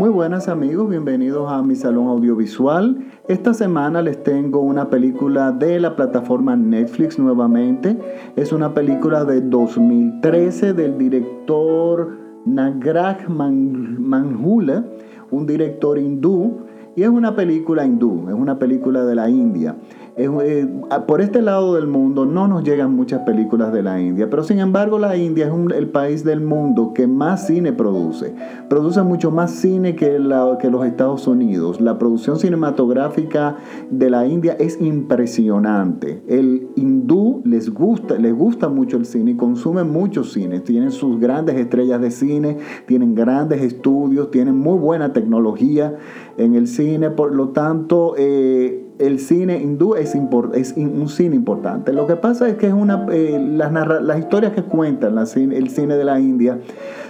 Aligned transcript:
Muy 0.00 0.08
buenas 0.08 0.48
amigos, 0.48 0.88
bienvenidos 0.88 1.52
a 1.52 1.62
mi 1.62 1.76
salón 1.76 2.06
audiovisual. 2.06 3.04
Esta 3.28 3.52
semana 3.52 4.00
les 4.00 4.22
tengo 4.22 4.60
una 4.60 4.88
película 4.88 5.52
de 5.52 5.78
la 5.78 5.94
plataforma 5.94 6.56
Netflix 6.56 7.18
nuevamente. 7.18 7.98
Es 8.34 8.50
una 8.50 8.72
película 8.72 9.26
de 9.26 9.42
2013 9.42 10.72
del 10.72 10.96
director 10.96 12.16
Nagraj 12.46 13.28
Manjula, 13.28 14.86
un 15.30 15.46
director 15.46 15.98
hindú. 15.98 16.60
Y 16.96 17.02
es 17.02 17.08
una 17.08 17.36
película 17.36 17.86
hindú, 17.86 18.28
es 18.28 18.34
una 18.34 18.58
película 18.58 19.04
de 19.04 19.14
la 19.14 19.30
India. 19.30 19.76
Eh, 20.16 20.66
por 21.06 21.20
este 21.20 21.40
lado 21.40 21.76
del 21.76 21.86
mundo 21.86 22.26
no 22.26 22.48
nos 22.48 22.64
llegan 22.64 22.94
muchas 22.94 23.20
películas 23.20 23.72
de 23.72 23.82
la 23.82 24.00
India, 24.00 24.28
pero 24.28 24.42
sin 24.42 24.58
embargo 24.58 24.98
la 24.98 25.16
India 25.16 25.46
es 25.46 25.74
el 25.76 25.88
país 25.88 26.24
del 26.24 26.40
mundo 26.40 26.92
que 26.92 27.06
más 27.06 27.46
cine 27.46 27.72
produce. 27.72 28.34
Produce 28.68 29.02
mucho 29.02 29.30
más 29.30 29.52
cine 29.52 29.94
que, 29.94 30.18
los 30.18 30.84
Estados 30.84 31.26
Unidos. 31.28 31.80
La 31.80 31.96
producción 31.98 32.38
cinematográfica 32.38 33.56
de 33.90 34.10
la 34.10 34.26
India 34.26 34.56
es 34.58 34.80
impresionante. 34.80 36.22
El 36.26 36.68
hindú 36.74 37.42
les 37.44 37.70
gusta, 37.70 38.18
les 38.18 38.34
gusta 38.34 38.68
mucho 38.68 38.96
el 38.96 39.06
cine 39.06 39.32
y 39.32 39.36
consume 39.36 39.84
mucho 39.84 40.24
cine. 40.24 40.60
Tienen 40.60 40.90
sus 40.90 41.20
grandes 41.20 41.56
estrellas 41.56 42.00
de 42.00 42.10
cine, 42.10 42.58
tienen 42.86 43.14
grandes 43.14 43.62
estudios, 43.62 44.30
tienen 44.30 44.56
muy 44.56 44.78
buena 44.78 45.12
tecnología 45.12 45.96
en 46.36 46.54
el 46.54 46.66
cine. 46.66 46.79
Por 47.14 47.34
lo 47.34 47.50
tanto, 47.50 48.14
eh, 48.16 48.86
el 48.98 49.18
cine 49.18 49.60
hindú 49.60 49.96
es, 49.96 50.14
es 50.54 50.74
un 50.76 51.08
cine 51.08 51.36
importante. 51.36 51.92
Lo 51.92 52.06
que 52.06 52.16
pasa 52.16 52.48
es 52.48 52.56
que 52.56 52.68
es 52.68 52.72
una, 52.72 53.06
eh, 53.12 53.38
las, 53.54 53.70
las, 54.02 54.18
historias 54.18 54.52
que 54.52 54.62
cuentan 54.62 55.18
el 55.18 55.68
cine 55.68 55.96
de 55.96 56.04
la 56.04 56.18
India 56.18 56.58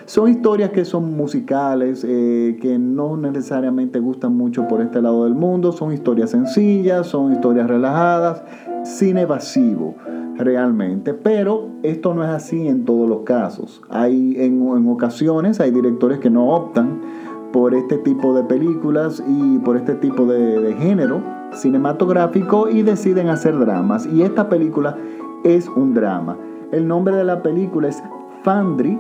son 0.07 0.29
historias 0.29 0.71
que 0.71 0.85
son 0.85 1.17
musicales, 1.17 2.05
eh, 2.09 2.59
que 2.61 2.81
no 2.81 3.17
necesariamente 3.17 4.01
gustan 4.01 4.37
mucho 4.37 4.67
por 4.67 4.81
este 4.81 5.01
lado 5.01 5.23
del 5.23 5.35
mundo, 5.35 5.71
son 5.71 5.93
historias 5.93 6.31
sencillas, 6.31 7.07
son 7.07 7.33
historias 7.33 7.69
relajadas, 7.69 8.43
cine 8.83 9.21
evasivo 9.21 9.95
realmente, 10.37 11.15
pero 11.15 11.69
esto 11.85 12.13
no 12.13 12.25
es 12.25 12.31
así 12.31 12.67
en 12.67 12.85
todos 12.85 13.09
los 13.09 13.21
casos. 13.21 13.83
Hay 13.89 14.35
en 14.39 14.89
ocasiones 14.89 15.61
hay 15.61 15.71
directores 15.71 16.19
que 16.19 16.31
no 16.31 16.49
optan 16.49 17.03
por 17.53 17.75
este 17.75 17.99
tipo 17.99 18.35
de 18.35 18.45
películas 18.45 19.23
y 19.27 19.59
por 19.59 19.77
este 19.77 19.95
tipo 19.95 20.27
de, 20.27 20.75
género 20.75 21.23
cinematográfico 21.53 22.69
y 22.69 22.83
deciden 22.83 23.29
hacer 23.29 23.59
dramas. 23.59 24.07
Y 24.07 24.23
esta 24.23 24.49
película 24.49 24.97
es 25.45 25.69
un 25.69 25.95
drama. 25.95 26.37
El 26.73 26.87
nombre 26.87 27.17
de 27.17 27.25
la 27.25 27.43
película 27.43 27.89
es 27.89 28.03
Fandri. 28.45 28.99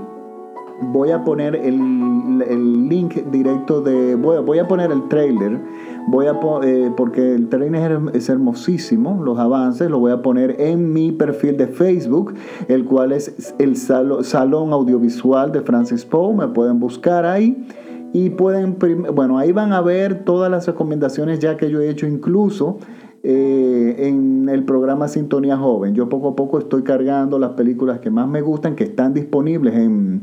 Voy 0.82 1.10
a 1.10 1.22
poner 1.22 1.54
el, 1.54 2.88
link 2.88 3.14
directo 3.30 3.82
de. 3.82 4.16
Voy, 4.16 4.58
a 4.58 4.66
poner 4.66 4.90
el 4.90 5.06
trailer. 5.08 5.60
Voy 6.08 6.26
a 6.26 6.40
eh, 6.62 6.90
porque 6.96 7.34
el 7.34 7.48
trailer 7.48 8.00
es 8.14 8.28
hermosísimo. 8.28 9.22
Los 9.22 9.38
avances 9.38 9.90
lo 9.90 10.00
voy 10.00 10.10
a 10.10 10.22
poner 10.22 10.56
en 10.58 10.92
mi 10.92 11.12
perfil 11.12 11.56
de 11.58 11.68
Facebook, 11.68 12.34
el 12.66 12.84
cual 12.86 13.12
es 13.12 13.54
el 13.58 13.76
Salón 13.76 14.72
Audiovisual 14.72 15.52
de 15.52 15.60
Francis 15.60 16.04
Poe. 16.04 16.34
Me 16.34 16.48
pueden 16.48 16.80
buscar 16.80 17.26
ahí. 17.26 17.64
Y 18.12 18.30
pueden, 18.30 18.76
bueno, 19.14 19.38
ahí 19.38 19.52
van 19.52 19.72
a 19.72 19.80
ver 19.80 20.24
todas 20.24 20.50
las 20.50 20.66
recomendaciones 20.66 21.38
ya 21.38 21.56
que 21.56 21.70
yo 21.70 21.80
he 21.80 21.88
hecho 21.88 22.06
incluso 22.06 22.78
eh, 23.22 23.96
en 23.98 24.48
el 24.48 24.64
programa 24.64 25.06
Sintonía 25.06 25.56
Joven. 25.56 25.94
Yo 25.94 26.08
poco 26.08 26.28
a 26.28 26.36
poco 26.36 26.58
estoy 26.58 26.82
cargando 26.82 27.38
las 27.38 27.50
películas 27.50 28.00
que 28.00 28.10
más 28.10 28.26
me 28.26 28.40
gustan, 28.40 28.74
que 28.74 28.84
están 28.84 29.14
disponibles 29.14 29.74
en, 29.74 30.22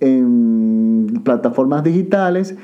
en 0.00 1.20
plataformas 1.24 1.82
digitales, 1.82 2.56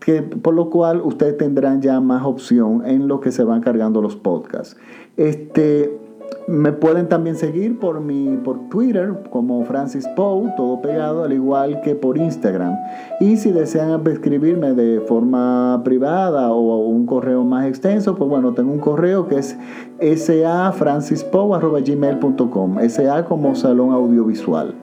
que, 0.00 0.22
por 0.22 0.54
lo 0.54 0.68
cual 0.68 1.00
ustedes 1.02 1.36
tendrán 1.36 1.80
ya 1.80 2.00
más 2.00 2.24
opción 2.24 2.82
en 2.84 3.08
lo 3.08 3.20
que 3.20 3.32
se 3.32 3.44
van 3.44 3.60
cargando 3.60 4.02
los 4.02 4.16
podcasts. 4.16 4.76
Este, 5.16 5.96
me 6.46 6.72
pueden 6.72 7.08
también 7.08 7.36
seguir 7.36 7.78
por, 7.78 8.00
mi, 8.00 8.38
por 8.38 8.68
Twitter 8.68 9.14
como 9.30 9.64
Francis 9.64 10.06
Poe, 10.16 10.52
todo 10.56 10.82
pegado, 10.82 11.22
al 11.22 11.32
igual 11.32 11.80
que 11.82 11.94
por 11.94 12.18
Instagram. 12.18 12.76
Y 13.20 13.36
si 13.36 13.52
desean 13.52 14.04
escribirme 14.08 14.74
de 14.74 14.98
forma 15.00 15.80
privada 15.84 16.50
o 16.50 16.88
un 16.88 17.06
correo 17.06 17.44
más 17.44 17.66
extenso, 17.66 18.16
pues 18.16 18.28
bueno, 18.28 18.52
tengo 18.52 18.72
un 18.72 18.80
correo 18.80 19.28
que 19.28 19.38
es 19.38 19.56
safrancispoe.gmail.com, 20.00 22.78
sa 22.88 23.24
como 23.24 23.54
salón 23.54 23.92
audiovisual. 23.92 24.74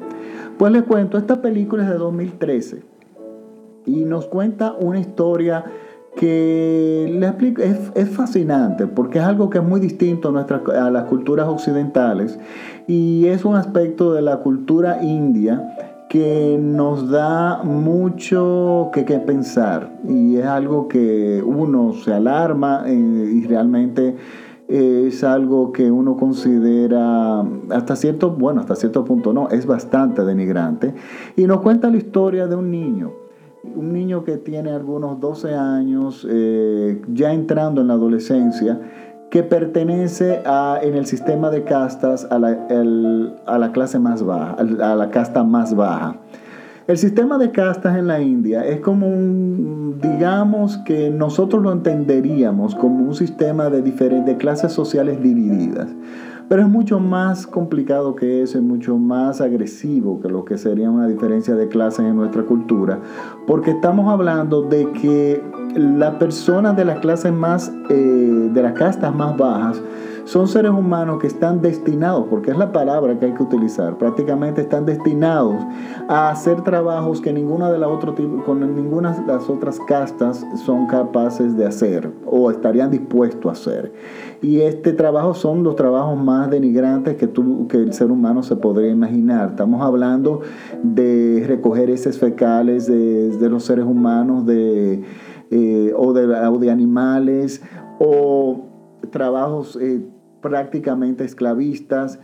Pues 0.57 0.71
les 0.71 0.83
cuento, 0.83 1.17
esta 1.17 1.41
película 1.41 1.83
es 1.83 1.89
de 1.89 1.97
2013 1.97 2.83
y 3.85 4.05
nos 4.05 4.27
cuenta 4.27 4.73
una 4.79 4.99
historia 4.99 5.65
que 6.17 7.15
le 7.17 7.27
explico, 7.27 7.61
es, 7.61 8.09
fascinante 8.09 8.87
porque 8.87 9.19
es 9.19 9.25
algo 9.25 9.49
que 9.49 9.59
es 9.59 9.63
muy 9.63 9.79
distinto 9.79 10.33
a, 10.35 10.87
a 10.87 10.91
las 10.91 11.03
culturas 11.05 11.47
occidentales 11.47 12.39
y 12.87 13.27
es 13.27 13.45
un 13.45 13.55
aspecto 13.55 14.13
de 14.13 14.21
la 14.21 14.37
cultura 14.37 15.03
india 15.03 15.75
que 16.09 16.57
nos 16.59 17.09
da 17.09 17.61
mucho 17.63 18.89
que, 18.93 19.03
pensar 19.03 19.99
y 20.07 20.37
es 20.37 20.45
algo 20.45 20.87
que 20.87 21.43
uno 21.45 21.93
se 21.93 22.13
alarma 22.13 22.83
eh, 22.87 22.93
y 22.93 23.45
realmente 23.45 24.15
es 24.67 25.23
algo 25.23 25.71
que 25.71 25.89
uno 25.91 26.17
considera 26.17 27.41
hasta 27.69 27.95
cierto, 27.95 28.31
bueno, 28.31 28.61
hasta 28.61 28.75
cierto 28.75 29.05
punto 29.05 29.31
no, 29.31 29.49
es 29.49 29.65
bastante 29.65 30.25
denigrante 30.25 30.93
y 31.35 31.45
nos 31.45 31.61
cuenta 31.61 31.89
la 31.89 31.97
historia 31.97 32.47
de 32.47 32.55
un 32.55 32.71
niño 32.71 33.26
un 33.75 33.93
niño 33.93 34.23
que 34.23 34.37
tiene 34.37 34.71
algunos 34.71 35.19
12 35.19 35.53
años, 35.53 36.27
eh, 36.29 37.01
ya 37.13 37.33
entrando 37.33 37.81
en 37.81 37.87
la 37.87 37.93
adolescencia, 37.93 38.79
que 39.29 39.43
pertenece 39.43 40.41
a, 40.45 40.79
en 40.81 40.95
el 40.95 41.05
sistema 41.05 41.49
de 41.49 41.63
castas 41.63 42.27
a 42.29 42.39
la, 42.39 42.67
a 43.45 43.57
la 43.57 43.71
clase 43.71 43.99
más 43.99 44.23
baja, 44.23 44.55
a 44.55 44.95
la 44.95 45.09
casta 45.09 45.43
más 45.43 45.75
baja. 45.75 46.17
El 46.87 46.97
sistema 46.97 47.37
de 47.37 47.51
castas 47.51 47.97
en 47.97 48.07
la 48.07 48.21
India 48.21 48.63
es 48.65 48.79
como 48.79 49.09
un, 49.09 49.99
digamos 50.01 50.77
que 50.85 51.09
nosotros 51.09 51.61
lo 51.61 51.73
entenderíamos 51.73 52.75
como 52.75 53.03
un 53.03 53.13
sistema 53.13 53.69
de 53.69 53.81
diferentes 53.81 54.37
clases 54.37 54.71
sociales 54.71 55.21
divididas. 55.21 55.89
Pero 56.49 56.61
es 56.61 56.69
mucho 56.69 56.99
más 56.99 57.45
complicado 57.45 58.15
que 58.15 58.41
eso, 58.41 58.57
es 58.57 58.63
mucho 58.63 58.97
más 58.97 59.41
agresivo 59.41 60.21
que 60.21 60.29
lo 60.29 60.45
que 60.45 60.57
sería 60.57 60.89
una 60.89 61.07
diferencia 61.07 61.55
de 61.55 61.67
clases 61.67 61.99
en 61.99 62.15
nuestra 62.15 62.43
cultura, 62.43 62.99
porque 63.45 63.71
estamos 63.71 64.11
hablando 64.11 64.61
de 64.61 64.89
que 64.93 65.43
las 65.75 66.15
personas 66.15 66.77
de 66.77 66.85
las 66.85 66.99
clases 66.99 67.33
más, 67.33 67.71
eh, 67.89 68.49
de 68.53 68.61
las 68.61 68.73
castas 68.73 69.13
más 69.13 69.35
bajas, 69.35 69.81
son 70.27 70.49
seres 70.49 70.71
humanos 70.71 71.19
que 71.19 71.27
están 71.27 71.61
destinados, 71.61 72.25
porque 72.29 72.51
es 72.51 72.57
la 72.57 72.73
palabra 72.73 73.17
que 73.17 73.27
hay 73.27 73.33
que 73.33 73.43
utilizar, 73.43 73.97
prácticamente 73.97 74.61
están 74.61 74.85
destinados 74.85 75.55
a 76.09 76.29
hacer 76.29 76.63
trabajos 76.63 77.21
que 77.21 77.31
ninguna 77.31 77.71
de 77.71 77.77
las 77.77 77.89
otro 77.89 78.13
con 78.45 78.75
ninguna 78.75 79.13
de 79.13 79.25
las 79.25 79.49
otras 79.49 79.79
castas 79.87 80.45
son 80.65 80.87
capaces 80.87 81.55
de 81.55 81.65
hacer 81.65 82.11
o 82.25 82.51
estarían 82.51 82.91
dispuestos 82.91 83.45
a 83.45 83.51
hacer. 83.53 83.93
Y 84.41 84.59
este 84.59 84.91
trabajo 84.91 85.33
son 85.33 85.63
los 85.63 85.77
trabajos 85.77 86.17
más 86.17 86.49
denigrantes 86.49 87.15
que, 87.15 87.29
que 87.69 87.77
el 87.77 87.93
ser 87.93 88.11
humano 88.11 88.43
se 88.43 88.57
podría 88.57 88.91
imaginar. 88.91 89.51
Estamos 89.51 89.81
hablando 89.81 90.41
de 90.83 91.45
recoger 91.47 91.89
heces 91.89 92.19
fecales 92.19 92.85
de, 92.85 93.49
los 93.49 93.63
seres 93.63 93.85
humanos 93.85 94.45
de, 94.45 95.03
eh, 95.51 95.93
o, 95.95 96.11
de, 96.11 96.27
de 96.27 96.71
animales 96.71 97.61
o 97.99 98.65
trabajos 99.09 99.77
eh, 99.81 100.01
prácticamente 100.47 101.23
esclavistas 101.23 102.19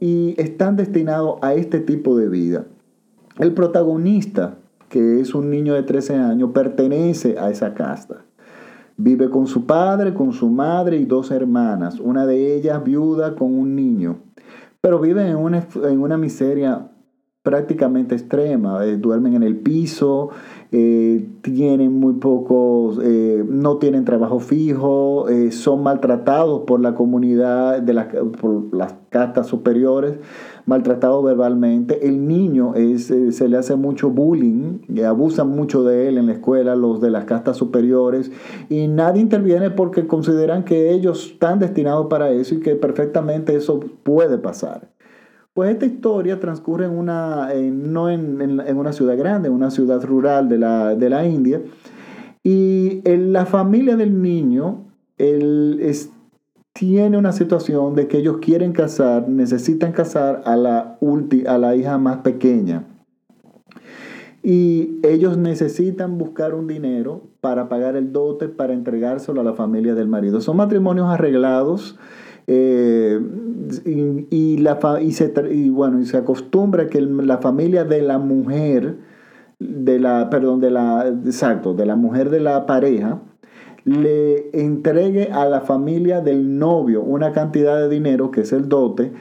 y 0.00 0.34
están 0.38 0.76
destinados 0.76 1.38
a 1.42 1.54
este 1.54 1.80
tipo 1.80 2.16
de 2.16 2.28
vida. 2.28 2.66
El 3.38 3.52
protagonista, 3.54 4.58
que 4.88 5.20
es 5.20 5.34
un 5.34 5.50
niño 5.50 5.74
de 5.74 5.82
13 5.82 6.16
años, 6.16 6.50
pertenece 6.52 7.38
a 7.38 7.50
esa 7.50 7.74
casta. 7.74 8.24
Vive 8.96 9.30
con 9.30 9.46
su 9.46 9.66
padre, 9.66 10.14
con 10.14 10.32
su 10.32 10.50
madre 10.50 10.98
y 10.98 11.04
dos 11.04 11.30
hermanas, 11.30 11.98
una 11.98 12.26
de 12.26 12.54
ellas 12.54 12.84
viuda 12.84 13.34
con 13.34 13.52
un 13.54 13.74
niño. 13.74 14.18
Pero 14.80 15.00
viven 15.00 15.26
en 15.26 15.36
una, 15.36 15.66
en 15.82 16.00
una 16.00 16.16
miseria 16.18 16.90
prácticamente 17.44 18.14
extrema, 18.14 18.86
eh, 18.86 18.96
duermen 18.96 19.34
en 19.34 19.42
el 19.42 19.58
piso, 19.58 20.30
eh, 20.72 21.28
tienen 21.42 21.92
muy 22.00 22.14
pocos, 22.14 22.98
eh, 23.02 23.44
no 23.46 23.76
tienen 23.76 24.06
trabajo 24.06 24.40
fijo, 24.40 25.26
son 25.50 25.82
maltratados 25.82 26.62
por 26.62 26.80
la 26.80 26.94
comunidad, 26.94 27.82
de 27.82 27.94
por 28.40 28.74
las 28.74 28.94
castas 29.10 29.46
superiores, 29.46 30.16
maltratados 30.64 31.22
verbalmente. 31.22 32.08
El 32.08 32.26
niño 32.26 32.74
es, 32.76 33.12
se 33.30 33.48
le 33.48 33.58
hace 33.58 33.76
mucho 33.76 34.08
bullying, 34.08 34.78
abusan 35.06 35.50
mucho 35.50 35.84
de 35.84 36.08
él 36.08 36.16
en 36.16 36.26
la 36.26 36.32
escuela, 36.32 36.74
los 36.74 37.02
de 37.02 37.10
las 37.10 37.26
castas 37.26 37.58
superiores, 37.58 38.32
y 38.70 38.88
nadie 38.88 39.20
interviene 39.20 39.70
porque 39.70 40.06
consideran 40.06 40.64
que 40.64 40.92
ellos 40.92 41.32
están 41.32 41.58
destinados 41.58 42.06
para 42.06 42.30
eso 42.30 42.54
y 42.54 42.60
que 42.60 42.74
perfectamente 42.74 43.54
eso 43.54 43.80
puede 44.02 44.38
pasar. 44.38 44.93
Pues 45.54 45.70
esta 45.70 45.86
historia 45.86 46.40
transcurre 46.40 46.86
en 46.86 46.98
una, 46.98 47.48
no 47.54 48.10
en, 48.10 48.76
una 48.76 48.92
ciudad 48.92 49.16
grande, 49.16 49.46
en 49.46 49.54
una 49.54 49.70
ciudad 49.70 50.04
rural 50.04 50.48
de 50.48 50.58
la, 50.58 51.26
India. 51.26 51.62
Y 52.42 53.00
en 53.04 53.32
la 53.32 53.46
familia 53.46 53.96
del 53.96 54.20
niño 54.20 54.84
él 55.16 55.80
tiene 56.72 57.16
una 57.16 57.30
situación 57.30 57.94
de 57.94 58.08
que 58.08 58.18
ellos 58.18 58.38
quieren 58.38 58.72
casar, 58.72 59.28
necesitan 59.28 59.92
casar 59.92 60.42
a 60.44 60.56
la, 60.56 60.98
a 61.46 61.58
la 61.58 61.76
hija 61.76 61.98
más 61.98 62.18
pequeña. 62.18 62.86
Y 64.42 64.98
ellos 65.04 65.38
necesitan 65.38 66.18
buscar 66.18 66.52
un 66.52 66.66
dinero 66.66 67.22
para 67.40 67.68
pagar 67.68 67.94
el 67.94 68.12
dote, 68.12 68.48
para 68.48 68.74
entregárselo 68.74 69.40
a 69.40 69.44
la 69.44 69.54
familia 69.54 69.94
del 69.94 70.08
marido. 70.08 70.40
Son 70.40 70.56
matrimonios 70.56 71.08
arreglados. 71.08 71.96
Eh, 72.46 73.20
y, 74.30 74.58
la, 74.58 74.78
se, 75.10 75.32
y, 75.50 75.70
bueno, 75.70 76.00
y 76.00 76.06
se 76.06 76.18
acostumbra 76.18 76.88
que 76.88 77.00
la 77.00 77.38
familia 77.38 77.84
de 77.84 78.02
la 78.02 78.18
mujer, 78.18 78.96
de 79.58 79.98
la, 79.98 80.28
perdón, 80.30 80.60
de 80.60 80.70
la, 80.70 81.08
exacto, 81.08 81.74
de 81.74 81.86
la 81.86 81.96
mujer 81.96 82.30
de 82.30 82.40
la 82.40 82.66
pareja, 82.66 83.20
le 83.84 84.50
entregue 84.58 85.30
a 85.32 85.46
la 85.46 85.60
familia 85.60 86.20
del 86.20 86.58
novio 86.58 87.02
una 87.02 87.32
cantidad 87.32 87.78
de 87.78 87.88
dinero, 87.88 88.30
que 88.30 88.42
es 88.42 88.52
el 88.52 88.68
dote, 88.68 89.12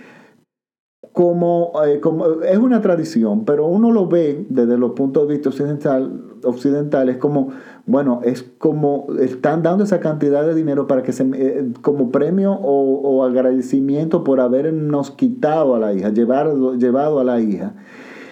como, 1.14 1.74
eh, 1.86 2.00
como, 2.00 2.42
es 2.42 2.58
una 2.58 2.82
tradición, 2.82 3.46
pero 3.46 3.68
uno 3.68 3.92
lo 3.92 4.08
ve 4.08 4.48
desde 4.50 4.80
los 4.80 4.92
puntos 4.94 5.28
de 5.28 5.36
vista 5.36 5.50
occidental, 5.50 6.24
occidentales 6.44 7.18
como, 7.18 7.50
bueno, 7.86 8.22
es 8.24 8.42
como 8.58 9.06
están 9.22 9.62
dando 9.62 9.84
esa 9.84 10.00
cantidad 10.00 10.44
de 10.44 10.56
dinero 10.56 10.88
para 10.88 11.04
que 11.04 11.14
se, 11.14 11.24
eh, 11.36 11.72
como 11.82 12.12
premio 12.12 12.54
o, 12.54 13.24
agradecimiento 13.24 14.24
por 14.24 14.42
habernos 14.42 15.12
quitado 15.12 15.76
a 15.76 15.80
la 15.80 15.94
hija, 15.94 16.10
llevado, 16.10 16.76
llevado 16.76 17.20
a 17.20 17.24
la 17.24 17.40
hija. 17.40 17.76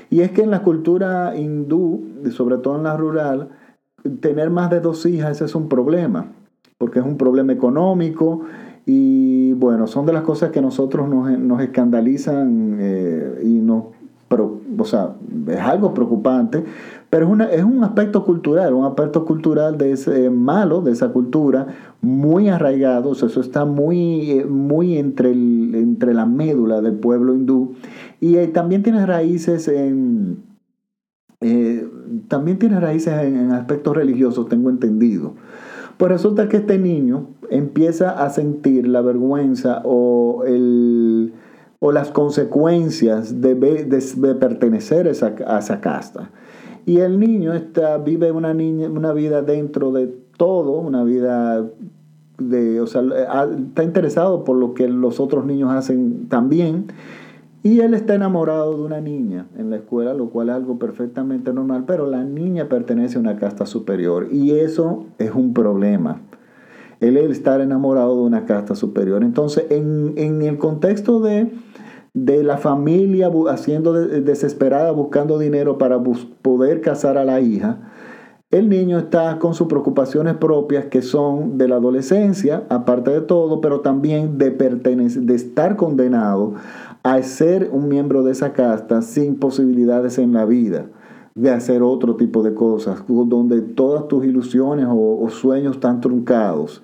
Y 0.09 0.21
es 0.21 0.31
que 0.31 0.41
en 0.41 0.49
la 0.49 0.63
cultura 0.63 1.37
hindú, 1.37 2.03
sobre 2.31 2.57
todo 2.57 2.77
en 2.77 2.83
la 2.83 2.97
rural, 2.97 3.49
tener 4.21 4.49
más 4.49 4.71
de 4.71 4.79
dos 4.79 5.05
hijas 5.05 5.39
es 5.41 5.53
un 5.53 5.69
problema, 5.69 6.33
porque 6.79 6.97
es 6.97 7.05
un 7.05 7.17
problema 7.17 7.53
económico 7.53 8.41
y 8.85 9.53
bueno, 9.53 9.87
son 9.87 10.05
de 10.05 10.13
las 10.13 10.23
cosas 10.23 10.51
que 10.51 10.61
nosotros 10.61 11.07
nos, 11.07 11.61
escandalizan 11.61 12.77
eh, 12.79 13.41
y 13.43 13.59
nos, 13.59 13.85
o 14.29 14.85
sea, 14.85 15.15
es 15.47 15.59
algo 15.59 15.93
preocupante, 15.93 16.63
pero 17.09 17.25
es, 17.25 17.31
una, 17.31 17.45
es 17.45 17.63
un 17.63 17.83
aspecto 17.83 18.23
cultural, 18.23 18.73
un 18.73 18.85
aspecto 18.85 19.25
cultural 19.25 19.77
de 19.77 19.91
ese, 19.91 20.29
malo 20.29 20.81
de 20.81 20.91
esa 20.91 21.09
cultura, 21.09 21.67
muy 22.01 22.49
arraigado, 22.49 23.11
eso 23.11 23.41
está 23.41 23.65
muy, 23.65 24.31
eh, 24.31 24.45
muy 24.45 24.97
entre, 24.97 25.31
entre 25.31 26.13
la 26.13 26.25
médula 26.25 26.81
del 26.81 26.95
pueblo 26.95 27.35
hindú 27.35 27.73
y 28.19 28.37
eh, 28.37 28.47
también 28.47 28.83
tiene 28.83 29.05
raíces 29.05 29.67
en 29.67 30.51
eh, 31.43 31.87
también 32.27 32.59
tiene 32.59 32.79
raíces 32.79 33.13
en, 33.13 33.51
aspectos 33.51 33.95
religiosos, 33.95 34.47
tengo 34.47 34.69
entendido. 34.69 35.33
Pues 36.01 36.13
resulta 36.13 36.49
que 36.49 36.57
este 36.57 36.79
niño 36.79 37.27
empieza 37.51 38.23
a 38.23 38.31
sentir 38.31 38.87
la 38.87 39.01
vergüenza 39.01 39.83
o, 39.85 40.45
el, 40.47 41.31
o 41.77 41.91
las 41.91 42.09
consecuencias 42.09 43.39
de, 43.39 43.55
pertenecer 44.33 45.05
a 45.05 45.11
esa, 45.11 45.35
a 45.45 45.59
esa, 45.59 45.79
casta. 45.79 46.31
Y 46.87 47.01
el 47.01 47.19
niño 47.19 47.53
está, 47.53 47.99
vive 47.99 48.31
una, 48.31 48.51
niña, 48.51 48.89
una 48.89 49.13
vida 49.13 49.43
dentro 49.43 49.91
de 49.91 50.07
todo, 50.37 50.71
una 50.71 51.03
vida 51.03 51.69
de, 52.39 52.81
o 52.81 52.87
sea, 52.87 53.03
está 53.67 53.83
interesado 53.83 54.43
por 54.43 54.57
lo 54.57 54.73
que 54.73 54.87
los 54.87 55.19
otros 55.19 55.45
niños 55.45 55.69
hacen 55.69 56.29
también 56.29 56.87
y 57.63 57.79
él 57.81 57.93
está 57.93 58.15
enamorado 58.15 58.75
de 58.75 58.83
una 58.83 59.01
niña 59.01 59.47
en 59.55 59.69
la 59.69 59.77
escuela, 59.77 60.13
lo 60.13 60.29
cual 60.29 60.49
es 60.49 60.55
algo 60.55 60.79
perfectamente 60.79 61.53
normal, 61.53 61.83
pero 61.85 62.07
la 62.07 62.23
niña 62.23 62.67
pertenece 62.67 63.17
a 63.17 63.21
una 63.21 63.37
casta 63.37 63.65
superior 63.65 64.29
y 64.31 64.51
eso 64.51 65.05
es 65.19 65.31
un 65.31 65.53
problema. 65.53 66.21
Él 67.01 67.17
estar 67.17 67.61
enamorado 67.61 68.15
de 68.15 68.21
una 68.23 68.45
casta 68.45 68.75
superior. 68.75 69.23
Entonces, 69.23 69.65
en, 69.69 70.41
el 70.41 70.57
contexto 70.59 71.19
de, 71.19 71.51
de, 72.13 72.43
la 72.43 72.57
familia 72.57 73.31
haciendo 73.49 73.93
desesperada, 73.93 74.91
buscando 74.91 75.39
dinero 75.39 75.79
para 75.79 75.99
poder 76.41 76.81
casar 76.81 77.17
a 77.17 77.25
la 77.25 77.41
hija, 77.41 77.91
el 78.51 78.69
niño 78.69 78.99
está 78.99 79.39
con 79.39 79.53
sus 79.53 79.67
preocupaciones 79.67 80.35
propias 80.35 80.85
que 80.85 81.01
son 81.01 81.57
de 81.57 81.69
la 81.69 81.77
adolescencia, 81.77 82.65
aparte 82.69 83.09
de 83.09 83.21
todo, 83.21 83.61
pero 83.61 83.79
también 83.79 84.37
de, 84.37 84.51
de 84.51 85.35
estar 85.35 85.77
condenado 85.77 86.55
a 87.03 87.21
ser 87.23 87.69
un 87.71 87.87
miembro 87.87 88.23
de 88.23 88.31
esa 88.31 88.53
casta 88.53 89.01
sin 89.01 89.35
posibilidades 89.35 90.17
en 90.17 90.33
la 90.33 90.45
vida 90.45 90.87
de 91.35 91.49
hacer 91.49 91.81
otro 91.81 92.15
tipo 92.15 92.43
de 92.43 92.53
cosas, 92.53 93.03
donde 93.07 93.61
todas 93.61 94.07
tus 94.07 94.25
ilusiones 94.25 94.87
o, 94.89 95.27
sueños 95.29 95.75
están 95.75 96.01
truncados. 96.01 96.83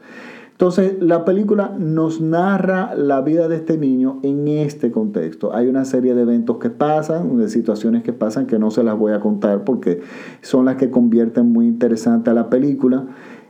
Entonces, 0.51 0.95
la 1.01 1.23
película 1.23 1.75
nos 1.77 2.19
narra 2.19 2.95
la 2.95 3.21
vida 3.21 3.47
de 3.47 3.57
este 3.57 3.77
niño 3.77 4.19
en 4.23 4.47
este 4.47 4.89
contexto. 4.89 5.53
Hay 5.53 5.67
una 5.67 5.85
serie 5.85 6.15
de 6.15 6.23
eventos 6.23 6.57
que 6.57 6.71
pasan, 6.71 7.37
de 7.37 7.47
situaciones 7.49 8.01
que 8.01 8.11
pasan 8.11 8.47
que 8.47 8.57
no 8.57 8.71
se 8.71 8.83
las 8.83 8.97
voy 8.97 9.13
a 9.13 9.19
contar 9.19 9.63
porque 9.65 10.01
son 10.41 10.65
las 10.65 10.77
que 10.77 10.89
convierten 10.89 11.51
muy 11.51 11.67
interesante 11.67 12.31
a 12.31 12.33
la 12.33 12.49
película. 12.49 13.05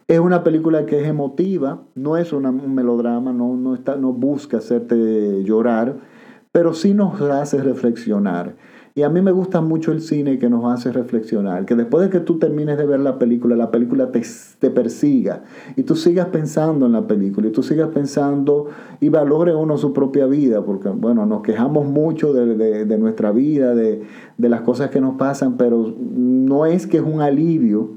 Es 0.09 0.19
una 0.19 0.43
película 0.43 0.85
que 0.85 1.01
es 1.01 1.07
emotiva, 1.07 1.83
no 1.95 2.17
es 2.17 2.33
un 2.33 2.75
melodrama, 2.75 3.31
no, 3.31 3.55
no, 3.55 3.73
está, 3.73 3.95
no 3.95 4.11
busca 4.11 4.57
hacerte 4.57 5.43
llorar 5.45 5.95
pero 6.57 6.74
sí 6.74 6.95
nos 6.95 7.21
hace 7.21 7.62
reflexionar. 7.62 8.56
Y 8.95 9.04
a 9.04 9.09
mí 9.09 9.21
me 9.21 9.31
gusta 9.31 9.62
mucho 9.62 9.92
el 9.92 10.01
cine 10.01 10.39
que 10.39 10.50
nos 10.50 10.65
hace 10.65 10.92
reflexionar, 10.92 11.68
que 11.68 11.75
después 11.75 12.04
de 12.04 12.09
que 12.09 12.19
tú 12.19 12.39
termines 12.39 12.80
de 12.80 12.88
ver 12.88 13.00
la 13.00 13.19
película, 13.19 13.56
la 13.56 13.69
película 13.69 14.12
te, 14.12 14.24
te 14.57 14.71
persiga 14.71 15.44
y 15.75 15.83
tú 15.83 15.95
sigas 15.95 16.30
pensando 16.30 16.88
en 16.88 16.94
la 16.94 17.06
película 17.06 17.48
y 17.48 17.51
tú 17.51 17.62
sigas 17.62 17.89
pensando 17.89 18.69
y 19.00 19.09
valore 19.09 19.54
uno 19.54 19.77
su 19.77 19.94
propia 19.94 20.25
vida, 20.25 20.65
porque 20.65 20.89
bueno, 20.89 21.27
nos 21.27 21.44
quejamos 21.44 21.86
mucho 21.86 22.33
de, 22.33 22.86
de, 22.86 22.98
nuestra 22.98 23.31
vida, 23.31 23.75
de, 23.75 24.01
de, 24.36 24.50
las 24.50 24.62
cosas 24.62 24.89
que 24.89 25.00
nos 25.00 25.15
pasan, 25.15 25.57
pero 25.57 25.94
no 26.00 26.65
es 26.65 26.88
que 26.88 26.98
es 26.98 27.03
un 27.03 27.21
alivio 27.21 27.92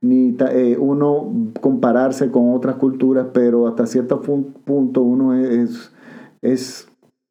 ni 0.00 0.36
eh, 0.40 0.76
uno 0.76 1.52
compararse 1.60 2.32
con 2.32 2.52
otras 2.52 2.74
culturas, 2.74 3.28
pero 3.32 3.68
hasta 3.68 3.86
cierto 3.86 4.20
punto 4.20 5.02
uno 5.02 5.34
es, 5.36 5.92
es 6.40 6.88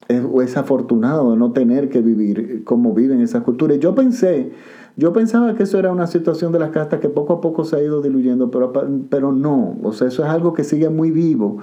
es, 0.07 0.57
afortunado 0.57 1.31
de 1.31 1.37
no 1.37 1.51
tener 1.51 1.89
que 1.89 2.01
vivir 2.01 2.63
como 2.63 2.93
viven 2.93 3.21
esas 3.21 3.43
culturas. 3.43 3.79
Yo 3.79 3.95
pensé, 3.95 4.51
yo 4.97 5.13
pensaba 5.13 5.55
que 5.55 5.63
eso 5.63 5.79
era 5.79 5.91
una 5.91 6.07
situación 6.07 6.51
de 6.51 6.59
las 6.59 6.71
castas 6.71 6.99
que 6.99 7.09
poco 7.09 7.33
a 7.33 7.41
poco 7.41 7.63
se 7.63 7.77
ha 7.77 7.83
ido 7.83 8.01
diluyendo, 8.01 8.51
pero, 8.51 8.73
pero 9.09 9.31
no, 9.31 9.77
o 9.83 9.93
sea, 9.93 10.07
eso 10.07 10.23
es 10.23 10.29
algo 10.29 10.53
que 10.53 10.63
sigue 10.63 10.89
muy 10.89 11.11
vivo. 11.11 11.59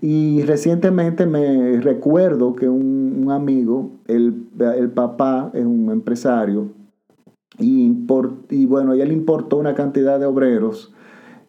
Y 0.00 0.42
recientemente 0.42 1.26
me 1.26 1.80
recuerdo 1.80 2.54
que 2.54 2.68
un, 2.68 3.30
amigo, 3.30 3.92
el, 4.06 4.46
el, 4.58 4.90
papá 4.90 5.50
es 5.52 5.64
un 5.64 5.90
empresario, 5.90 6.68
y, 7.58 7.94
y 8.48 8.66
bueno, 8.66 8.94
y 8.94 9.02
él 9.02 9.12
importó 9.12 9.58
una 9.58 9.74
cantidad 9.74 10.18
de 10.18 10.26
obreros 10.26 10.94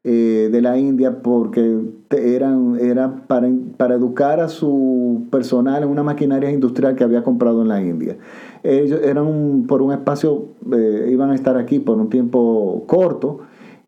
eh, 0.03 0.50
de 0.51 0.62
la 0.63 0.79
India 0.79 1.22
porque 1.22 1.79
eran, 2.10 2.75
era 2.79 3.27
para, 3.27 3.48
para, 3.77 3.93
educar 3.93 4.39
a 4.39 4.48
su 4.48 5.27
personal 5.29 5.84
en 5.84 5.89
una 5.89 6.01
maquinaria 6.01 6.50
industrial 6.50 6.96
que 6.96 7.03
había 7.03 7.24
comprado 7.24 7.62
en 7.62 7.67
la 7.67 7.84
India. 7.84 8.17
Ellos 8.63 9.00
eran 9.03 9.65
por 9.67 9.84
un 9.84 9.91
espacio, 9.91 10.55
eh, 10.74 11.10
iban 11.12 11.29
a 11.29 11.36
estar 11.36 11.55
aquí 11.55 11.77
por 11.77 12.00
un 12.00 12.10
tiempo 12.10 12.84
corto 12.88 13.41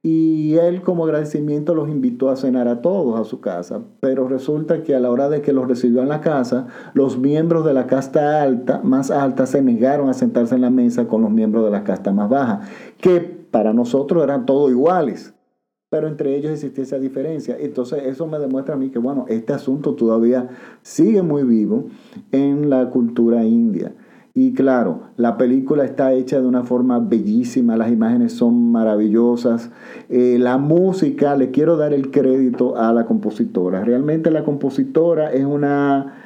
y 0.04 0.54
él 0.56 0.84
como 0.84 1.06
agradecimiento 1.06 1.74
los 1.74 1.90
invitó 1.90 2.30
a 2.30 2.36
cenar 2.36 2.68
a 2.68 2.82
todos 2.82 3.20
a 3.20 3.24
su 3.24 3.40
casa, 3.40 3.80
pero 4.00 4.28
resulta 4.28 4.84
que 4.84 4.94
a 4.94 5.00
la 5.00 5.10
hora 5.10 5.30
de 5.30 5.42
que 5.42 5.52
los 5.52 5.68
recibió 5.68 6.04
en 6.04 6.10
la 6.10 6.22
casa, 6.22 6.68
los 6.94 7.18
miembros 7.18 7.66
de 7.66 7.74
la 7.74 7.88
casta 7.88 8.44
alta, 8.44 8.82
más 8.84 9.10
alta, 9.10 9.48
se 9.48 9.64
negaron 9.64 10.10
a 10.10 10.14
sentarse 10.14 10.54
en 10.54 10.62
la 10.62 10.70
mesa 10.70 11.08
con 11.08 11.24
los 11.24 11.32
miembros 11.32 11.64
de 11.66 11.72
la 11.72 11.84
casta 11.84 12.12
más 12.12 12.30
baja, 12.30 12.62
que 13.00 13.20
para 13.20 13.74
nosotros 13.74 14.24
eran 14.24 14.46
todos 14.46 14.70
iguales 14.70 15.33
pero 15.94 16.08
entre 16.08 16.36
ellos 16.36 16.52
existía 16.52 16.86
esa 16.86 16.98
diferencia. 16.98 17.56
Entonces 17.60 18.02
eso 18.08 18.26
me 18.26 18.40
demuestra 18.40 18.74
a 18.74 18.78
mí 18.80 18.90
que, 18.90 18.98
bueno, 18.98 19.28
este 19.30 19.54
asunto 19.54 19.94
todavía 19.94 20.50
sigue 20.82 21.22
muy 21.22 21.44
vivo 21.44 21.86
en 22.32 22.72
la 22.72 22.90
cultura 22.90 23.46
india. 23.46 23.94
Y 24.34 24.54
claro, 24.54 25.02
la 25.18 25.38
película 25.38 25.86
está 25.86 26.12
hecha 26.14 26.42
de 26.42 26.48
una 26.48 26.64
forma 26.64 26.98
bellísima, 26.98 27.78
las 27.78 27.92
imágenes 27.92 28.34
son 28.34 28.72
maravillosas, 28.72 29.70
eh, 30.10 30.38
la 30.40 30.58
música, 30.58 31.36
le 31.36 31.52
quiero 31.52 31.78
dar 31.78 31.94
el 31.94 32.10
crédito 32.10 32.76
a 32.76 32.92
la 32.92 33.06
compositora. 33.06 33.86
Realmente 33.86 34.32
la 34.32 34.44
compositora 34.44 35.32
es 35.32 35.46
una... 35.46 36.22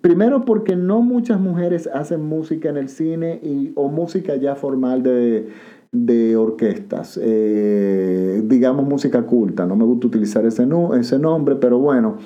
Primero 0.00 0.44
porque 0.44 0.76
no 0.76 1.02
muchas 1.02 1.40
mujeres 1.40 1.88
hacen 1.92 2.24
música 2.24 2.68
en 2.68 2.76
el 2.76 2.88
cine 2.88 3.40
y, 3.42 3.72
o 3.74 3.88
música 3.88 4.36
ya 4.36 4.54
formal 4.54 5.02
de, 5.02 5.48
de 5.92 6.36
orquestas, 6.36 7.18
eh, 7.22 8.42
digamos 8.44 8.86
música 8.86 9.22
culta, 9.22 9.64
no 9.64 9.74
me 9.74 9.84
gusta 9.84 10.06
utilizar 10.06 10.44
ese, 10.44 10.66
ese 10.98 11.18
nombre, 11.18 11.56
pero 11.56 11.78
bueno, 11.78 12.18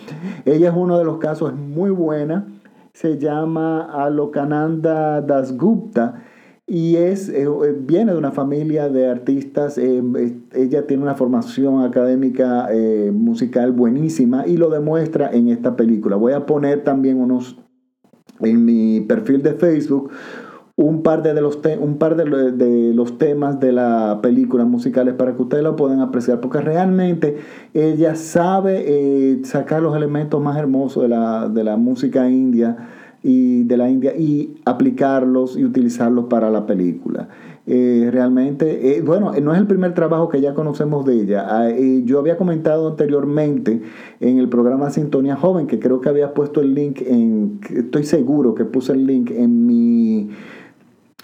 ella 0.44 0.70
es 0.70 0.74
uno 0.76 0.98
de 0.98 1.04
los 1.04 1.18
casos, 1.18 1.52
es 1.52 1.58
muy 1.58 1.90
buena, 1.90 2.46
se 2.92 3.18
llama 3.18 3.82
Alokananda 4.04 5.20
Dasgupta 5.20 6.24
y 6.66 6.96
es, 6.96 7.28
eh, 7.28 7.46
viene 7.78 8.12
de 8.12 8.18
una 8.18 8.32
familia 8.32 8.88
de 8.88 9.08
artistas, 9.08 9.78
eh, 9.78 10.02
ella 10.54 10.86
tiene 10.86 11.04
una 11.04 11.14
formación 11.14 11.84
académica 11.84 12.68
musical 13.12 13.70
buenísima 13.72 14.46
y 14.46 14.56
lo 14.56 14.70
demuestra 14.70 15.30
en 15.32 15.48
esta 15.48 15.76
película. 15.76 16.16
Voy 16.16 16.32
a 16.32 16.46
poner 16.46 16.82
también 16.82 17.20
unos 17.20 17.56
en 18.40 18.64
mi 18.64 19.00
perfil 19.02 19.42
de 19.42 19.54
Facebook 19.54 20.10
un 20.76 21.02
par 21.02 21.22
de, 21.22 21.34
los, 21.40 21.60
un 21.80 21.98
par 21.98 22.16
de, 22.16 22.92
los 22.94 23.18
temas 23.18 23.60
de 23.60 23.72
la 23.72 24.20
película 24.22 24.64
musicales 24.64 25.14
para 25.14 25.34
que 25.34 25.42
ustedes 25.42 25.62
lo 25.62 25.76
puedan 25.76 26.00
apreciar, 26.00 26.40
porque 26.40 26.60
realmente 26.60 27.36
ella 27.74 28.14
sabe 28.14 29.40
sacar 29.44 29.82
los 29.82 29.96
elementos 29.96 30.40
más 30.40 30.56
hermosos 30.56 31.02
de 31.02 31.08
la, 31.10 31.48
de 31.48 31.64
la 31.64 31.76
música 31.76 32.28
india 32.28 32.88
y 33.22 33.62
de 33.64 33.76
la 33.76 33.88
India 33.88 34.16
y 34.16 34.56
aplicarlos 34.64 35.56
y 35.56 35.64
utilizarlos 35.64 36.24
para 36.26 36.50
la 36.50 36.66
película. 36.66 37.28
Eh, 37.64 38.08
realmente, 38.10 38.96
eh, 38.96 39.02
bueno, 39.02 39.32
no 39.40 39.54
es 39.54 39.60
el 39.60 39.68
primer 39.68 39.94
trabajo 39.94 40.28
que 40.28 40.40
ya 40.40 40.52
conocemos 40.52 41.06
de 41.06 41.14
ella. 41.14 41.46
Ah, 41.48 41.70
eh, 41.70 42.02
yo 42.04 42.18
había 42.18 42.36
comentado 42.36 42.88
anteriormente 42.88 43.80
en 44.18 44.38
el 44.38 44.48
programa 44.48 44.90
Sintonía 44.90 45.36
Joven, 45.36 45.68
que 45.68 45.78
creo 45.78 46.00
que 46.00 46.08
había 46.08 46.34
puesto 46.34 46.60
el 46.60 46.74
link 46.74 47.00
en, 47.06 47.60
estoy 47.70 48.02
seguro 48.02 48.56
que 48.56 48.64
puse 48.64 48.92
el 48.92 49.06
link 49.06 49.30
en 49.30 49.66
mi, 49.66 50.30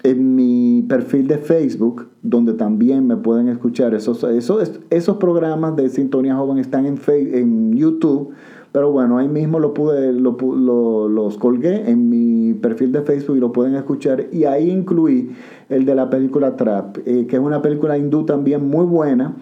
en 0.03 0.35
mi 0.35 0.85
perfil 0.87 1.27
de 1.27 1.37
Facebook, 1.37 2.07
donde 2.21 2.53
también 2.53 3.05
me 3.07 3.17
pueden 3.17 3.49
escuchar. 3.49 3.93
Esos, 3.93 4.23
esos, 4.23 4.79
esos 4.89 5.17
programas 5.17 5.75
de 5.75 5.89
Sintonía 5.89 6.35
Joven 6.35 6.57
están 6.57 6.85
en, 6.85 6.99
en 7.07 7.75
YouTube 7.75 8.33
pero 8.71 8.91
bueno, 8.91 9.17
ahí 9.17 9.27
mismo 9.27 9.59
lo 9.59 9.73
pude, 9.73 10.13
los 10.13 11.37
colgué 11.37 11.89
en 11.89 12.09
mi 12.09 12.53
perfil 12.53 12.91
de 12.91 13.01
Facebook 13.01 13.37
y 13.37 13.39
lo 13.39 13.51
pueden 13.51 13.75
escuchar. 13.75 14.27
Y 14.31 14.43
ahí 14.43 14.69
incluí 14.69 15.31
el 15.69 15.85
de 15.85 15.95
la 15.95 16.09
película 16.09 16.55
Trap, 16.55 16.99
eh, 17.05 17.25
que 17.27 17.37
es 17.37 17.41
una 17.41 17.63
película 17.63 17.97
hindú 17.97 18.25
también 18.25 18.69
muy 18.69 18.85
buena. 18.85 19.35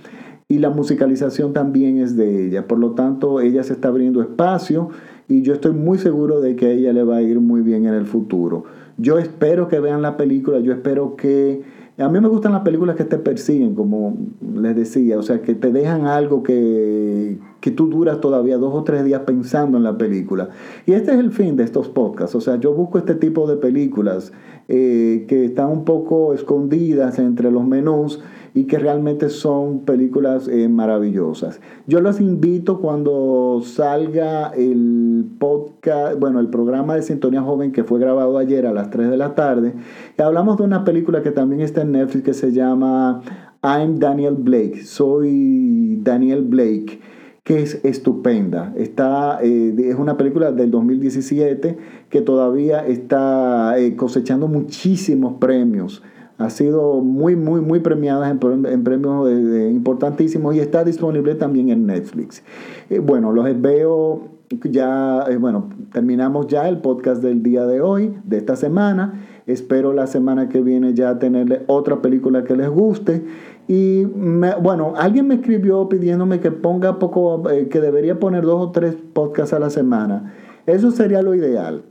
Y 0.47 0.59
la 0.59 0.69
musicalización 0.69 1.51
también 1.51 1.97
es 1.97 2.15
de 2.15 2.47
ella. 2.47 2.69
Por 2.69 2.79
lo 2.79 2.91
tanto, 2.91 3.41
ella 3.41 3.63
se 3.63 3.73
está 3.73 3.89
abriendo 3.89 4.21
espacio 4.21 4.89
y 5.27 5.41
yo 5.41 5.51
estoy 5.51 5.73
muy 5.73 5.97
seguro 5.97 6.39
de 6.39 6.55
que 6.55 6.67
a 6.67 6.71
ella 6.71 6.93
le 6.93 7.03
va 7.03 7.17
a 7.17 7.21
ir 7.21 7.41
muy 7.41 7.59
bien 7.59 7.85
en 7.85 7.93
el 7.93 8.05
futuro. 8.05 8.63
Yo 8.97 9.19
espero 9.19 9.67
que 9.67 9.79
vean 9.79 10.01
la 10.01 10.17
película, 10.17 10.59
yo 10.59 10.73
espero 10.73 11.15
que 11.15 11.61
a 11.99 12.09
mí 12.09 12.19
me 12.19 12.27
gustan 12.27 12.51
las 12.51 12.61
películas 12.61 12.95
que 12.95 13.05
te 13.05 13.17
persiguen, 13.17 13.73
como 13.73 14.15
les 14.55 14.75
decía, 14.75 15.17
o 15.17 15.23
sea, 15.23 15.41
que 15.41 15.55
te 15.55 15.71
dejan 15.71 16.05
algo 16.05 16.43
que, 16.43 17.39
que 17.59 17.71
tú 17.71 17.89
duras 17.89 18.21
todavía 18.21 18.57
dos 18.57 18.73
o 18.73 18.83
tres 18.83 19.03
días 19.03 19.21
pensando 19.25 19.77
en 19.77 19.83
la 19.83 19.97
película. 19.97 20.49
Y 20.85 20.93
este 20.93 21.13
es 21.13 21.19
el 21.19 21.31
fin 21.31 21.55
de 21.55 21.63
estos 21.63 21.89
podcasts, 21.89 22.35
o 22.35 22.41
sea, 22.41 22.57
yo 22.57 22.73
busco 22.73 22.99
este 22.99 23.15
tipo 23.15 23.47
de 23.47 23.57
películas 23.57 24.31
eh, 24.69 25.25
que 25.27 25.45
están 25.45 25.69
un 25.69 25.85
poco 25.85 26.33
escondidas 26.33 27.19
entre 27.19 27.51
los 27.51 27.65
menús 27.65 28.21
y 28.53 28.65
que 28.65 28.79
realmente 28.79 29.29
son 29.29 29.81
películas 29.81 30.47
eh, 30.47 30.67
maravillosas. 30.67 31.61
Yo 31.85 32.01
los 32.01 32.19
invito 32.19 32.81
cuando 32.81 33.61
salga 33.63 34.49
el 34.49 35.25
podcast, 35.37 36.19
bueno, 36.19 36.39
el 36.39 36.49
programa 36.49 36.95
de 36.95 37.03
Sintonía 37.03 37.41
Joven 37.41 37.71
que 37.71 37.83
fue 37.83 37.99
grabado 37.99 38.37
ayer 38.37 38.65
a 38.65 38.73
las 38.73 38.89
3 38.89 39.09
de 39.09 39.17
la 39.17 39.35
tarde, 39.35 39.73
y 40.17 40.21
hablamos 40.21 40.57
de 40.57 40.63
una 40.63 40.83
película 40.83 41.21
que 41.21 41.31
también 41.31 41.61
está 41.61 41.83
en 41.83 41.91
Netflix 41.91 42.25
que 42.25 42.33
se 42.33 42.51
llama 42.51 43.21
I'm 43.63 43.99
Daniel 43.99 44.35
Blake, 44.35 44.83
soy 44.83 45.99
Daniel 46.01 46.41
Blake 46.41 46.99
que 47.47 47.61
es 47.61 47.79
estupenda. 47.85 48.73
Está, 48.75 49.39
eh, 49.41 49.73
es 49.77 49.95
una 49.95 50.17
película 50.17 50.51
del 50.51 50.69
2017 50.69 51.77
que 52.09 52.21
todavía 52.21 52.85
está 52.85 53.79
eh, 53.79 53.95
cosechando 53.95 54.49
muchísimos 54.49 55.35
premios 55.39 56.03
ha 56.37 56.49
sido 56.49 57.01
muy, 57.01 57.37
muy, 57.37 57.61
muy 57.61 57.79
premiada 57.79 58.29
en, 58.29 58.37
premios 58.83 59.31
importantísimos 59.71 60.55
y 60.55 60.59
está 60.59 60.83
disponible 60.83 61.35
también 61.35 61.69
en 61.69 61.87
Netflix. 61.87 62.43
Eh, 62.89 62.99
bueno, 62.99 63.31
los 63.31 63.45
veo 63.61 64.27
ya, 64.63 65.25
eh, 65.29 65.37
bueno, 65.37 65.69
terminamos 65.91 66.47
ya 66.47 66.69
el 66.69 66.79
podcast 66.79 67.21
del 67.21 67.43
día 67.43 67.65
de 67.65 67.81
hoy, 67.81 68.13
de 68.23 68.37
esta 68.37 68.55
semana. 68.55 69.25
Espero 69.47 69.93
la 69.93 70.07
semana 70.07 70.49
que 70.49 70.61
viene 70.61 70.93
ya 70.93 71.19
tenerle 71.19 71.63
otra 71.67 72.01
película 72.01 72.43
que 72.43 72.55
les 72.57 72.69
guste. 72.69 73.23
Y 73.69 74.03
bueno, 74.03 74.93
alguien 74.97 75.27
me 75.27 75.35
escribió 75.35 75.87
pidiéndome 75.87 76.41
que 76.41 76.51
ponga 76.51 76.99
poco, 76.99 77.49
eh, 77.49 77.69
que 77.69 77.79
debería 77.79 78.19
poner 78.19 78.43
dos 78.43 78.67
o 78.67 78.71
tres 78.71 78.95
podcasts 79.13 79.53
a 79.53 79.59
la 79.59 79.69
semana. 79.69 80.33
Eso 80.65 80.91
sería 80.91 81.21
lo 81.21 81.33
ideal. 81.33 81.83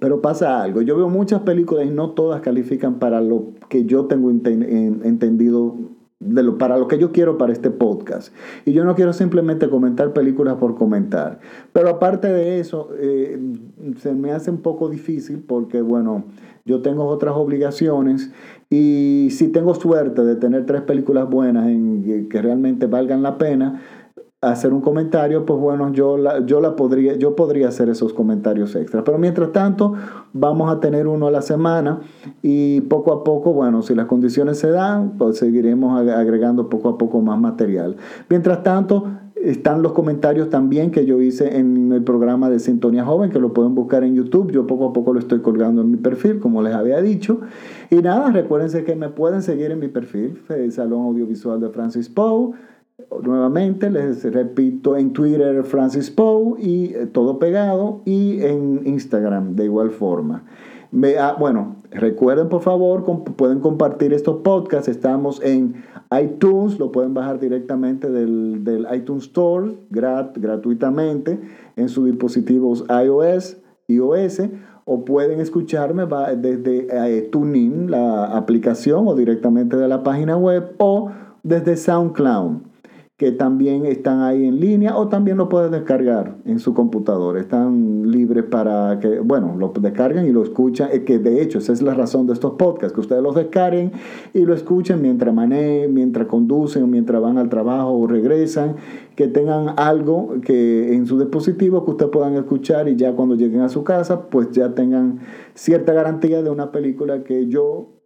Pero 0.00 0.20
pasa 0.20 0.60
algo, 0.60 0.82
yo 0.82 0.96
veo 0.96 1.08
muchas 1.08 1.42
películas 1.42 1.86
y 1.86 1.90
no 1.90 2.10
todas 2.10 2.40
califican 2.40 2.98
para 2.98 3.20
lo 3.20 3.52
que 3.68 3.84
yo 3.84 4.06
tengo 4.06 4.30
entendido, 4.30 5.76
de 6.24 6.42
lo, 6.42 6.58
para 6.58 6.78
lo 6.78 6.88
que 6.88 6.98
yo 6.98 7.12
quiero 7.12 7.38
para 7.38 7.52
este 7.52 7.70
podcast. 7.70 8.34
Y 8.64 8.72
yo 8.72 8.84
no 8.84 8.94
quiero 8.94 9.12
simplemente 9.12 9.68
comentar 9.68 10.12
películas 10.12 10.56
por 10.56 10.74
comentar. 10.76 11.40
Pero 11.72 11.88
aparte 11.88 12.28
de 12.28 12.60
eso, 12.60 12.90
eh, 12.98 13.38
se 13.98 14.14
me 14.14 14.32
hace 14.32 14.50
un 14.50 14.58
poco 14.58 14.88
difícil 14.88 15.42
porque, 15.46 15.82
bueno, 15.82 16.24
yo 16.64 16.80
tengo 16.80 17.06
otras 17.06 17.34
obligaciones 17.34 18.30
y 18.70 19.28
si 19.30 19.48
tengo 19.48 19.74
suerte 19.74 20.24
de 20.24 20.36
tener 20.36 20.64
tres 20.64 20.82
películas 20.82 21.28
buenas 21.28 21.68
en, 21.68 22.28
que 22.28 22.40
realmente 22.40 22.86
valgan 22.86 23.22
la 23.22 23.36
pena, 23.36 23.82
hacer 24.42 24.72
un 24.72 24.80
comentario, 24.80 25.46
pues 25.46 25.60
bueno, 25.60 25.92
yo, 25.92 26.18
la, 26.18 26.44
yo, 26.44 26.60
la 26.60 26.74
podría, 26.74 27.14
yo 27.14 27.36
podría 27.36 27.68
hacer 27.68 27.88
esos 27.88 28.12
comentarios 28.12 28.74
extras. 28.74 29.04
Pero 29.06 29.16
mientras 29.16 29.52
tanto, 29.52 29.94
vamos 30.32 30.70
a 30.70 30.80
tener 30.80 31.06
uno 31.06 31.28
a 31.28 31.30
la 31.30 31.42
semana 31.42 32.00
y 32.42 32.80
poco 32.82 33.12
a 33.12 33.22
poco, 33.22 33.52
bueno, 33.52 33.82
si 33.82 33.94
las 33.94 34.06
condiciones 34.06 34.58
se 34.58 34.70
dan, 34.70 35.16
pues 35.16 35.38
seguiremos 35.38 35.96
agregando 36.10 36.68
poco 36.68 36.88
a 36.88 36.98
poco 36.98 37.20
más 37.20 37.38
material. 37.38 37.96
Mientras 38.28 38.64
tanto, 38.64 39.06
están 39.36 39.80
los 39.80 39.92
comentarios 39.92 40.50
también 40.50 40.90
que 40.90 41.06
yo 41.06 41.20
hice 41.20 41.58
en 41.58 41.92
el 41.92 42.02
programa 42.02 42.50
de 42.50 42.58
Sintonía 42.58 43.04
Joven, 43.04 43.30
que 43.30 43.38
lo 43.38 43.52
pueden 43.52 43.76
buscar 43.76 44.02
en 44.02 44.16
YouTube. 44.16 44.50
Yo 44.50 44.66
poco 44.66 44.88
a 44.88 44.92
poco 44.92 45.12
lo 45.12 45.20
estoy 45.20 45.40
colgando 45.40 45.82
en 45.82 45.90
mi 45.92 45.98
perfil, 45.98 46.40
como 46.40 46.62
les 46.62 46.74
había 46.74 47.00
dicho. 47.00 47.40
Y 47.90 47.96
nada, 47.96 48.32
recuérdense 48.32 48.82
que 48.82 48.96
me 48.96 49.08
pueden 49.08 49.42
seguir 49.42 49.70
en 49.70 49.78
mi 49.78 49.88
perfil, 49.88 50.40
el 50.48 50.72
Salón 50.72 51.06
Audiovisual 51.06 51.60
de 51.60 51.68
Francis 51.70 52.08
Poe 52.08 52.54
Nuevamente 53.22 53.90
les 53.90 54.24
repito 54.32 54.96
en 54.96 55.12
Twitter 55.12 55.62
Francis 55.64 56.10
Poe 56.10 56.60
y 56.60 56.92
eh, 56.94 57.06
todo 57.06 57.38
pegado 57.38 58.02
y 58.04 58.42
en 58.42 58.82
Instagram 58.84 59.54
de 59.54 59.64
igual 59.64 59.90
forma. 59.90 60.44
Ah, 61.18 61.36
bueno, 61.38 61.76
recuerden 61.90 62.48
por 62.50 62.60
favor, 62.60 63.04
pueden 63.36 63.60
compartir 63.60 64.12
estos 64.12 64.42
podcasts. 64.42 64.88
Estamos 64.88 65.40
en 65.42 65.76
iTunes, 66.20 66.78
lo 66.78 66.92
pueden 66.92 67.14
bajar 67.14 67.40
directamente 67.40 68.10
del, 68.10 68.86
iTunes 68.94 69.24
Store 69.24 69.74
gratuitamente 69.90 71.40
en 71.76 71.88
sus 71.88 72.04
dispositivos 72.06 72.84
iOS, 72.90 73.56
iOS 73.88 74.42
o 74.84 75.04
pueden 75.04 75.40
escucharme 75.40 76.06
desde 76.36 76.88
eh, 76.90 77.22
TuneIn, 77.30 77.90
la 77.90 78.36
aplicación, 78.36 79.06
o 79.06 79.14
directamente 79.14 79.76
de 79.76 79.88
la 79.88 80.02
página 80.02 80.36
web, 80.36 80.74
o 80.78 81.10
desde 81.42 81.76
SoundCloud 81.76 82.71
que 83.22 83.30
también 83.30 83.86
están 83.86 84.22
ahí 84.22 84.44
en 84.44 84.58
línea 84.58 84.96
o 84.96 85.06
también 85.06 85.36
lo 85.36 85.48
pueden 85.48 85.70
descargar 85.70 86.38
en 86.44 86.58
su 86.58 86.74
computador. 86.74 87.38
Están 87.38 88.10
libres 88.10 88.42
para 88.42 88.98
que, 88.98 89.20
bueno, 89.20 89.54
lo 89.56 89.72
descarguen 89.80 90.26
y 90.26 90.32
lo 90.32 90.42
escuchan, 90.42 90.88
eh, 90.90 91.04
que 91.04 91.20
de 91.20 91.40
hecho 91.40 91.58
esa 91.58 91.72
es 91.72 91.82
la 91.82 91.94
razón 91.94 92.26
de 92.26 92.32
estos 92.32 92.54
podcasts, 92.54 92.92
que 92.92 93.00
ustedes 93.00 93.22
los 93.22 93.36
descarguen 93.36 93.92
y 94.34 94.40
lo 94.44 94.54
escuchen 94.54 95.00
mientras 95.00 95.32
manejan, 95.32 95.94
mientras 95.94 96.26
conducen, 96.26 96.90
mientras 96.90 97.22
van 97.22 97.38
al 97.38 97.48
trabajo 97.48 97.92
o 97.92 98.08
regresan, 98.08 98.74
que 99.14 99.28
tengan 99.28 99.74
algo 99.76 100.40
que 100.44 100.92
en 100.92 101.06
su 101.06 101.16
dispositivo 101.16 101.84
que 101.84 101.92
ustedes 101.92 102.10
puedan 102.10 102.34
escuchar 102.34 102.88
y 102.88 102.96
ya 102.96 103.12
cuando 103.12 103.36
lleguen 103.36 103.60
a 103.60 103.68
su 103.68 103.84
casa, 103.84 104.30
pues 104.30 104.50
ya 104.50 104.74
tengan 104.74 105.20
cierta 105.54 105.92
garantía 105.92 106.42
de 106.42 106.50
una 106.50 106.72
película 106.72 107.22
que 107.22 107.46
yo 107.46 108.01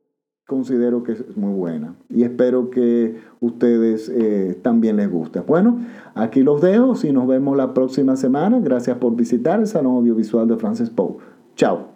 considero 0.47 1.03
que 1.03 1.13
es 1.13 1.37
muy 1.37 1.53
buena 1.53 1.95
y 2.09 2.23
espero 2.23 2.71
que 2.71 3.17
ustedes 3.41 4.09
eh, 4.09 4.59
también 4.63 4.97
les 4.97 5.11
guste. 5.11 5.41
Bueno, 5.41 5.81
aquí 6.15 6.43
los 6.43 6.61
dejo 6.61 6.95
y 7.03 7.13
nos 7.13 7.27
vemos 7.27 7.57
la 7.57 7.75
próxima 7.75 8.17
semana. 8.17 8.61
Gracias 8.61 8.97
por 8.99 9.17
visitar 9.17 9.61
el 9.61 9.67
Salón 9.67 9.97
Audiovisual 9.97 10.47
de 10.47 10.57
Francis 10.57 10.91
Poe. 10.91 11.17
Chao. 11.57 11.96